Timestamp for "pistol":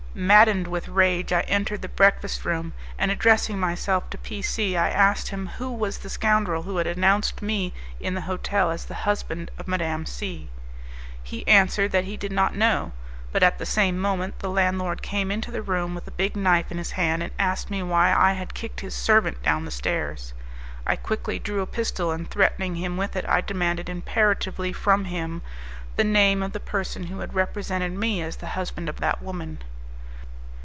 21.65-22.11